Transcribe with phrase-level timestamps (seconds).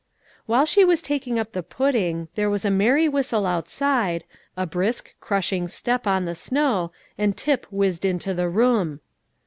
[0.47, 4.23] While she was taking up the pudding, there was a merry whistle outside,
[4.57, 9.01] a brisk, crushing step on the snow, and Tip whizzed into the room.